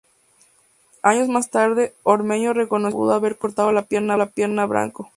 Años 1.03 1.29
más 1.29 1.51
tarde, 1.51 1.93
Ormeño 2.01 2.53
reconoció 2.53 2.89
que 2.97 2.97
le 2.97 3.01
pudo 3.03 3.13
haber 3.13 3.37
cortado 3.37 3.71
la 3.71 3.83
pierna 3.83 4.15
a 4.63 4.65
Branco. 4.65 5.07